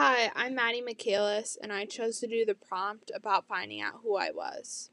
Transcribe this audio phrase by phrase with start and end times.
[0.00, 4.16] Hi, I'm Maddie Michaelis, and I chose to do the prompt about finding out who
[4.16, 4.90] I was.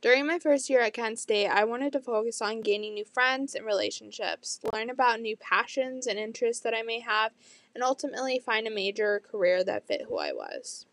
[0.00, 3.54] During my first year at Kent State, I wanted to focus on gaining new friends
[3.54, 7.34] and relationships, learn about new passions and interests that I may have,
[7.72, 10.86] and ultimately find a major career that fit who I was.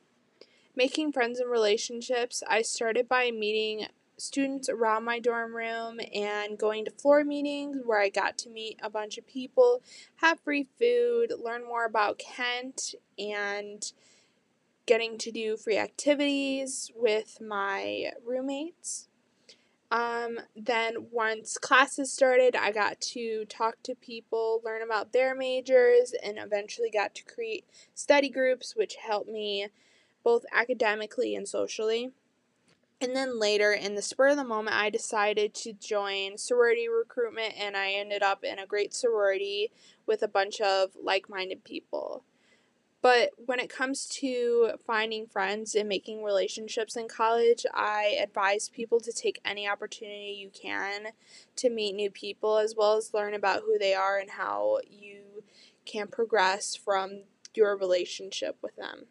[0.75, 3.87] Making friends and relationships, I started by meeting
[4.23, 8.79] students around my dorm room and going to floor meetings where I got to meet
[8.81, 9.83] a bunch of people,
[10.17, 13.91] have free food, learn more about Kent, and
[14.85, 19.09] getting to do free activities with my roommates.
[19.91, 26.15] Um, then once classes started, I got to talk to people, learn about their majors,
[26.23, 29.67] and eventually got to create study groups, which helped me
[30.23, 32.11] both academically and socially.
[33.03, 37.53] And then later, in the spur of the moment, I decided to join sorority recruitment,
[37.59, 39.73] and I ended up in a great sorority
[40.05, 42.23] with a bunch of like minded people.
[43.01, 49.01] But when it comes to finding friends and making relationships in college, I advise people
[49.01, 51.07] to take any opportunity you can
[51.57, 55.43] to meet new people as well as learn about who they are and how you
[55.85, 59.07] can progress from your relationship with them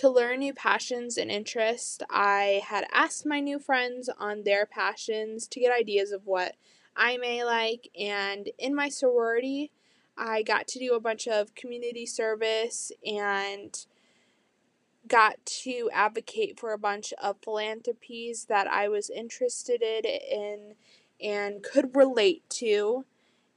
[0.00, 5.46] to learn new passions and interests, I had asked my new friends on their passions
[5.48, 6.56] to get ideas of what
[6.96, 7.90] I may like.
[7.98, 9.70] And in my sorority,
[10.16, 13.76] I got to do a bunch of community service and
[15.06, 20.76] got to advocate for a bunch of philanthropies that I was interested in
[21.20, 23.04] and could relate to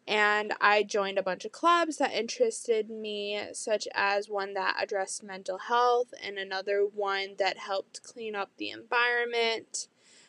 [0.07, 5.23] and I joined a bunch of clubs that interested me, such as one that addressed
[5.23, 9.87] mental health and another one that helped clean up the environment.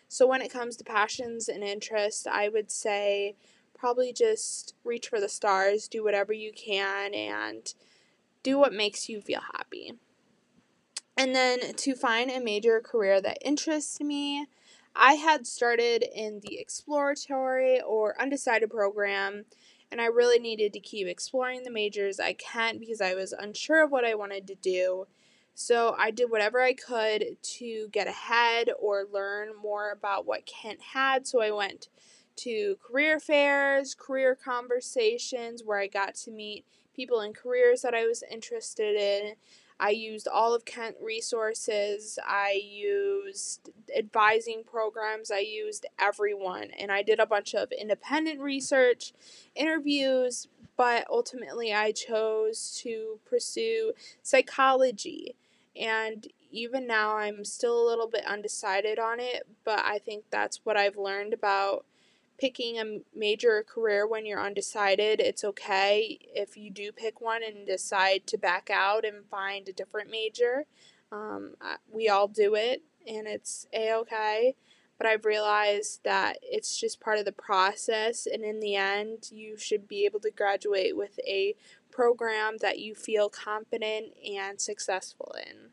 [0.08, 3.34] So, when it comes to passions and interests, I would say
[3.76, 7.74] probably just reach for the stars, do whatever you can, and
[8.44, 9.94] do what makes you feel happy.
[11.16, 14.46] And then to find a major career that interests me,
[14.96, 19.44] I had started in the exploratory or undecided program,
[19.90, 23.82] and I really needed to keep exploring the majors I can't because I was unsure
[23.82, 25.06] of what I wanted to do.
[25.54, 30.80] So I did whatever I could to get ahead or learn more about what Kent
[30.92, 31.26] had.
[31.26, 31.88] So I went
[32.36, 38.06] to career fairs, career conversations where I got to meet people and careers that I
[38.06, 39.34] was interested in.
[39.78, 42.18] I used all of Kent resources.
[42.24, 45.30] I used advising programs.
[45.30, 46.70] I used everyone.
[46.78, 49.12] And I did a bunch of independent research,
[49.54, 55.34] interviews, but ultimately I chose to pursue psychology.
[55.76, 60.60] And even now, I'm still a little bit undecided on it, but I think that's
[60.64, 61.84] what I've learned about
[62.38, 65.20] picking a major career when you're undecided.
[65.20, 69.72] It's okay if you do pick one and decide to back out and find a
[69.72, 70.66] different major.
[71.12, 71.54] Um,
[71.92, 74.56] we all do it, and it's a okay.
[74.96, 79.56] But I've realized that it's just part of the process, and in the end, you
[79.56, 81.54] should be able to graduate with a
[81.90, 85.70] program that you feel confident and successful in.